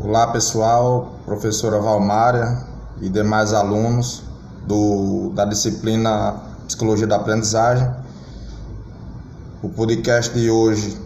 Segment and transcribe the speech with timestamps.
[0.00, 2.62] Olá pessoal, professora Valmária
[3.00, 4.22] e demais alunos
[4.64, 6.36] do, da disciplina
[6.68, 7.90] Psicologia da Aprendizagem.
[9.60, 10.96] O podcast de hoje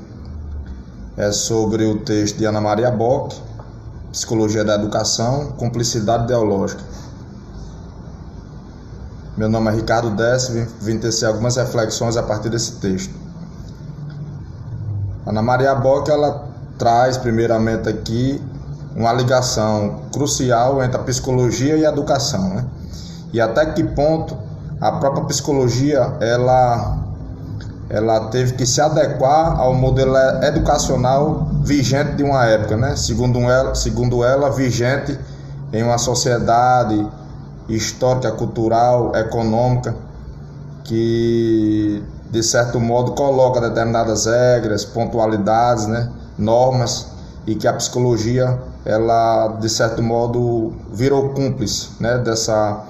[1.17, 3.35] é sobre o texto de Ana Maria Bock,
[4.11, 6.83] Psicologia da Educação, Cumplicidade Ideológica.
[9.39, 13.15] Meu nome é Ricardo Décio, vim tecer algumas reflexões a partir desse texto.
[15.27, 18.52] Ana Maria Bock ela traz primeiramente aqui
[18.95, 22.65] uma ligação crucial entre a psicologia e a educação, né?
[23.33, 24.37] E até que ponto
[24.81, 26.99] a própria psicologia ela
[27.89, 32.97] ela teve que se adequar ao modelo educacional vigente de uma época, né?
[32.97, 35.19] Segundo ela, segundo ela vigente
[35.73, 37.07] em uma sociedade
[37.69, 39.95] histórica, cultural, econômica
[40.85, 46.11] que de certo modo coloca determinadas regras, pontualidades, né?
[46.39, 47.09] normas
[47.47, 52.85] e que a psicologia ela de certo modo virou cúmplice né, dessa,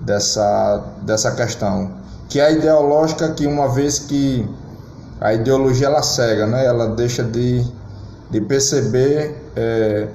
[0.00, 1.92] dessa, dessa questão
[2.28, 4.48] que é ideológica que uma vez que
[5.20, 7.64] a ideologia ela cega né, ela deixa de,
[8.30, 10.08] de perceber é,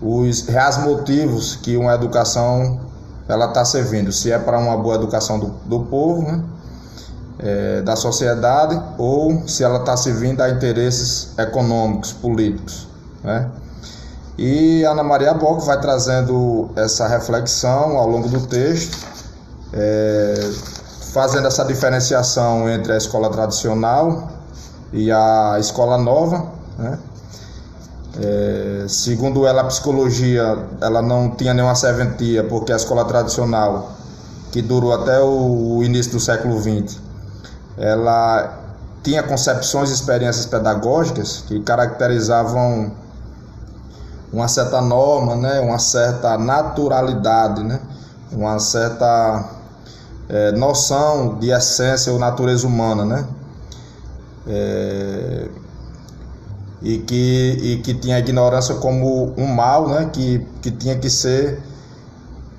[0.00, 2.80] os reais motivos que uma educação
[3.28, 6.42] ela está servindo se é para uma boa educação do, do povo né,
[7.38, 12.88] é, da sociedade ou se ela está servindo a interesses econômicos políticos
[13.22, 13.50] né?
[14.38, 18.96] E Ana Maria Bock vai trazendo essa reflexão ao longo do texto,
[19.72, 20.50] é,
[21.12, 24.30] fazendo essa diferenciação entre a escola tradicional
[24.92, 26.46] e a escola nova.
[26.78, 26.98] Né?
[28.20, 33.92] É, segundo ela, a psicologia ela não tinha nenhuma serventia, porque a escola tradicional,
[34.50, 36.98] que durou até o, início do século XX,
[37.76, 38.58] ela
[39.02, 42.92] tinha concepções e experiências pedagógicas que caracterizavam
[44.32, 47.80] uma certa norma, né, uma certa naturalidade, né,
[48.32, 49.44] uma certa
[50.28, 53.28] é, noção de essência ou natureza humana, né,
[54.46, 55.48] é,
[56.80, 61.10] e, que, e que tinha a ignorância como um mal, né, que, que tinha que
[61.10, 61.62] ser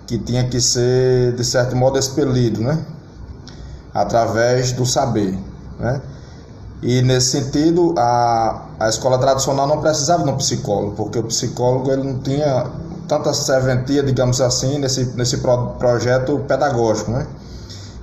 [0.06, 2.86] que tinha que ser de certo modo expelido, né,
[3.94, 5.40] através do saber,
[5.80, 6.02] né.
[6.84, 11.90] E nesse sentido, a, a escola tradicional não precisava de um psicólogo, porque o psicólogo
[11.90, 12.68] ele não tinha
[13.08, 17.26] tanta serventia, digamos assim, nesse, nesse pro, projeto pedagógico, né?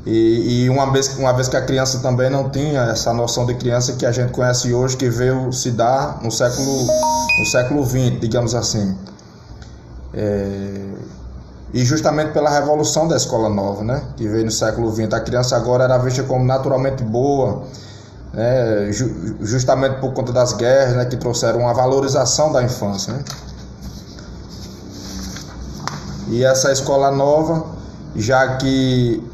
[0.06, 3.54] E, e, uma, vez, uma vez que a criança também não tinha essa noção de
[3.54, 6.86] criança que a gente conhece hoje, que veio se dar no século,
[7.38, 8.97] no século XX, digamos assim.
[10.14, 10.86] É,
[11.74, 14.02] e justamente pela revolução da escola nova, né?
[14.16, 15.12] Que veio no século XX.
[15.12, 17.64] A criança agora era vista como naturalmente boa,
[18.32, 18.91] né,
[19.41, 23.12] justamente por conta das guerras né, que trouxeram uma valorização da infância.
[23.12, 23.24] Né?
[26.28, 27.64] E essa escola nova,
[28.14, 29.28] já que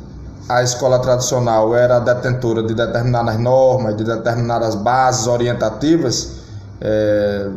[0.49, 6.31] a escola tradicional era detentora de determinadas normas, de determinadas bases orientativas,
[6.81, 7.51] é,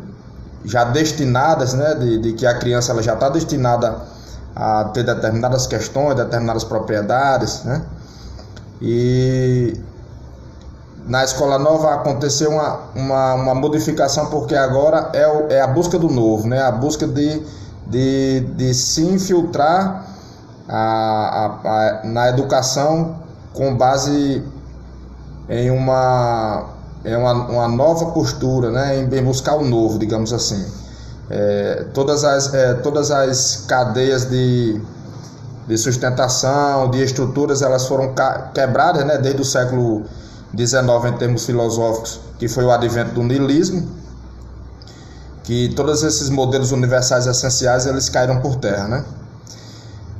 [0.66, 3.95] já destinadas, né, de, de, que a criança ela já está destinada
[4.56, 7.81] a ter determinadas questões, determinadas propriedades, né,
[8.81, 9.79] e
[11.09, 15.97] na escola nova aconteceu uma, uma, uma modificação porque agora é, o, é a busca
[15.97, 16.61] do novo, né?
[16.61, 17.41] a busca de,
[17.87, 20.05] de, de se infiltrar
[20.67, 23.15] a, a, a, na educação
[23.55, 24.43] com base
[25.49, 26.65] em uma,
[27.03, 28.99] em uma, uma nova postura, né?
[28.99, 30.63] em, em buscar o novo, digamos assim.
[31.27, 34.79] É, todas, as, é, todas as cadeias de,
[35.67, 38.13] de sustentação, de estruturas, elas foram
[38.53, 39.17] quebradas né?
[39.17, 40.05] desde o século
[40.53, 43.87] 19 em termos filosóficos, que foi o advento do niilismo,
[45.43, 49.05] que todos esses modelos universais essenciais eles caíram por terra, né?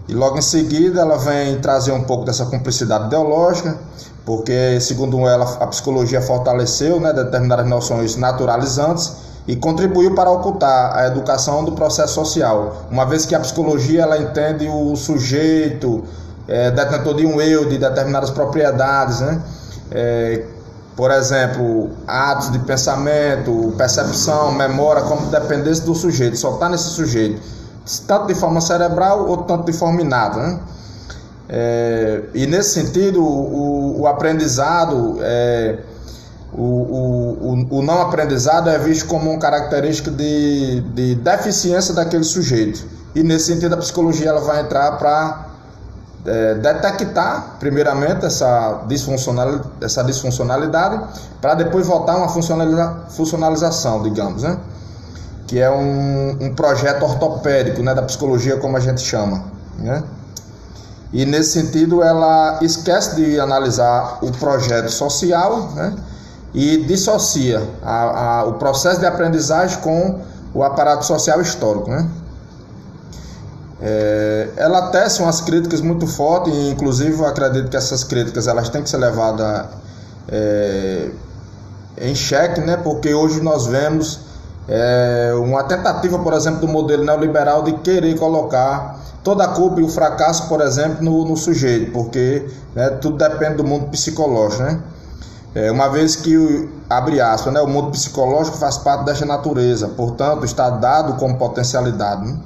[0.08, 3.78] E logo em seguida ela vem trazer um pouco dessa cumplicidade ideológica,
[4.26, 9.14] porque segundo ela a psicologia fortaleceu, né, determinadas noções naturalizantes
[9.48, 14.18] e contribuiu para ocultar a educação do processo social, uma vez que a psicologia ela
[14.18, 16.04] entende o sujeito
[16.48, 19.42] é, detentor de um eu, de determinadas propriedades, né?
[19.92, 20.46] É,
[20.96, 27.42] por exemplo, atos de pensamento, percepção, memória, como dependesse do sujeito, só está nesse sujeito,
[28.06, 30.40] tanto de forma cerebral ou tanto de forma inata.
[30.40, 30.60] Né?
[31.48, 35.80] É, e nesse sentido, o, o aprendizado, é,
[36.54, 42.86] o, o, o, não aprendizado é visto como uma característica de, de deficiência daquele sujeito.
[43.16, 45.49] E nesse sentido, a psicologia ela vai entrar para
[46.26, 51.02] é, detectar primeiramente essa, disfuncional, essa disfuncionalidade
[51.42, 54.58] para depois voltar uma funcionaliza, funcionalização, digamos, né?
[55.48, 59.44] que é um, um projeto ortopédico né, da psicologia, como a gente chama.
[59.80, 60.04] Né?
[61.12, 65.96] E nesse sentido, ela esquece de analisar o projeto social né,
[66.54, 70.20] e dissocia a, a, o processo de aprendizagem com
[70.54, 71.90] o aparato social histórico.
[71.90, 72.08] Né?
[73.82, 78.84] É, ela tece umas críticas muito fortes, e inclusive acredito que essas críticas elas têm
[78.84, 79.68] que ser levadas
[80.28, 81.10] é,
[81.98, 82.78] em xeque, né?
[82.78, 84.20] porque hoje nós vemos
[84.68, 89.84] é, uma tentativa, por exemplo, do modelo neoliberal de querer colocar toda a culpa e
[89.84, 94.64] o fracasso, por exemplo, no, no sujeito, porque né, tudo depende do mundo psicológico.
[94.64, 94.80] Né?
[95.56, 100.46] É, uma vez que, abre aspas, né, o mundo psicológico faz parte desta natureza, portanto,
[100.46, 102.28] está dado como potencialidade.
[102.28, 102.38] Né?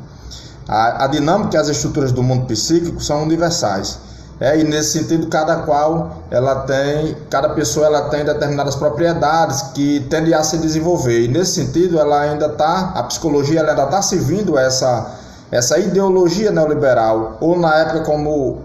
[0.67, 3.99] A, a dinâmica e as estruturas do mundo psíquico são universais.
[4.39, 10.01] É, e nesse sentido, cada qual ela tem, cada pessoa ela tem determinadas propriedades que
[10.09, 11.25] tendem a se desenvolver.
[11.25, 15.11] E nesse sentido, ela ainda está, a psicologia ela ainda está servindo essa,
[15.51, 18.63] essa ideologia neoliberal, ou na época como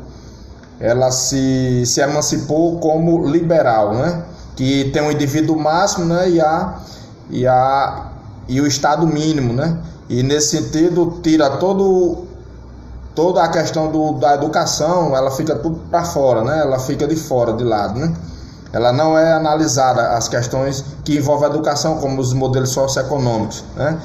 [0.81, 4.23] ela se, se emancipou como liberal, né?
[4.57, 6.31] que tem um indivíduo máximo né?
[6.31, 6.75] e, a,
[7.31, 8.07] e, a,
[8.49, 9.53] e o estado mínimo.
[9.53, 9.77] Né?
[10.09, 12.27] E nesse sentido, tira todo
[13.15, 16.61] toda a questão do, da educação, ela fica tudo para fora, né?
[16.61, 18.15] Ela fica de fora, de lado, né?
[18.73, 23.99] Ela não é analisada as questões que envolvem a educação, como os modelos socioeconômicos, né?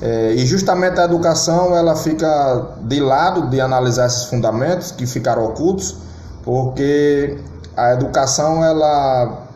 [0.00, 5.44] É, e justamente a educação ela fica de lado de analisar esses fundamentos que ficaram
[5.44, 5.96] ocultos,
[6.44, 7.38] porque
[7.76, 9.48] a educação ela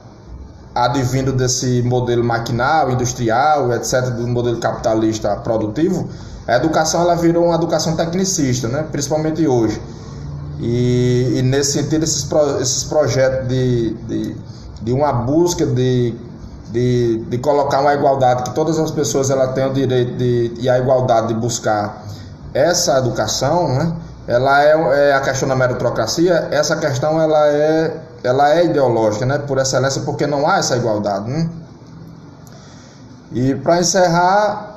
[0.76, 6.08] advindo desse modelo maquinal, industrial, etc., do modelo capitalista produtivo,
[6.46, 8.84] a educação ela virou uma educação tecnicista, né?
[8.92, 9.80] principalmente hoje.
[10.60, 14.36] E, e nesse sentido, esses, pro, esses projetos de, de,
[14.82, 16.14] de uma busca de,
[16.70, 20.68] de, de colocar uma igualdade, que todas as pessoas ela têm o direito de, e
[20.68, 22.04] a igualdade de buscar
[22.52, 23.96] essa educação, né?
[24.28, 27.96] ela é, é a questão da meritocracia, essa questão ela é
[28.26, 31.30] ela é ideológica, né, por excelência, porque não há essa igualdade.
[31.30, 31.48] Né?
[33.32, 34.76] E para encerrar,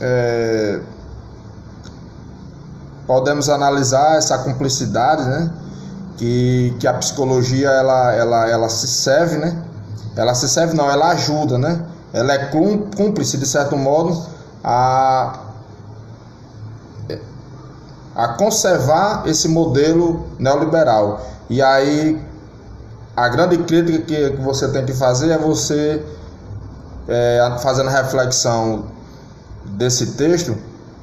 [0.00, 0.80] é,
[3.06, 5.50] podemos analisar essa cumplicidade, né,
[6.16, 9.64] que, que a psicologia ela, ela, ela se serve, né?
[10.14, 11.84] Ela se serve não, ela ajuda, né?
[12.12, 12.50] Ela é
[12.94, 14.22] cúmplice de certo modo
[14.62, 15.40] a
[18.14, 21.20] a conservar esse modelo neoliberal.
[21.52, 22.18] E aí
[23.14, 26.02] a grande crítica que, que você tem que fazer é você
[27.06, 28.86] é, fazendo reflexão
[29.66, 30.56] desse texto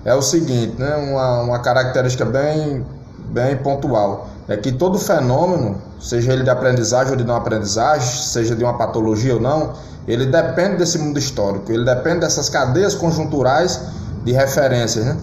[0.04, 0.96] é o seguinte, né?
[0.96, 2.84] uma, uma característica bem,
[3.25, 4.28] bem pontual.
[4.48, 8.75] É que todo fenômeno, seja ele de aprendizagem ou de não aprendizagem, seja de uma
[8.75, 9.74] patologia ou não,
[10.07, 13.80] ele depende desse mundo histórico, ele depende dessas cadeias conjunturais
[14.25, 15.16] de referências, né?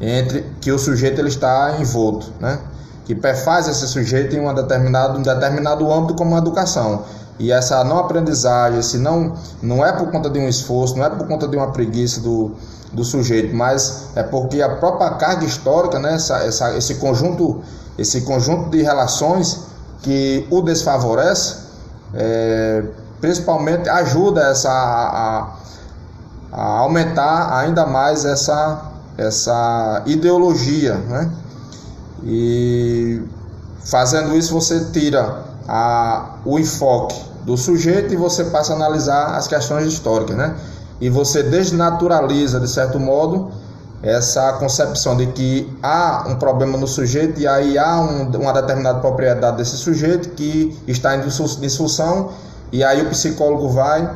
[0.00, 2.58] entre que o sujeito ele está envolto, né?
[3.04, 7.02] Que perfaz esse sujeito em uma determinado, um determinado âmbito como a educação.
[7.38, 11.10] E essa não aprendizagem, esse não, não é por conta de um esforço, não é
[11.10, 12.52] por conta de uma preguiça do,
[12.92, 17.60] do sujeito, mas é porque a própria carga histórica, né, essa, essa, esse, conjunto,
[17.98, 19.64] esse conjunto de relações
[20.00, 21.56] que o desfavorece,
[22.14, 22.84] é,
[23.20, 25.56] principalmente ajuda essa, a,
[26.52, 31.30] a aumentar ainda mais essa, essa ideologia, né?
[32.24, 33.22] E
[33.84, 39.46] fazendo isso você tira a, o enfoque do sujeito e você passa a analisar as
[39.46, 40.56] questões históricas, né?
[41.00, 43.50] E você desnaturaliza de certo modo
[44.02, 49.00] essa concepção de que há um problema no sujeito e aí há um, uma determinada
[49.00, 52.30] propriedade desse sujeito que está em disfunção
[52.70, 54.08] e aí o psicólogo vai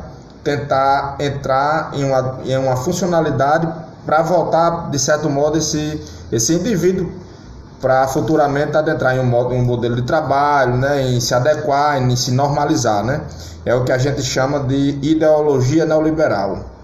[0.43, 3.67] tentar entrar em uma, em uma funcionalidade
[4.05, 6.01] para voltar de certo modo esse,
[6.31, 7.11] esse indivíduo
[7.81, 12.15] para futuramente adentrar em um, modo, um modelo de trabalho, né, em se adequar, em
[12.15, 13.03] se normalizar.
[13.03, 13.21] Né?
[13.65, 16.78] É o que a gente chama de ideologia neoliberal.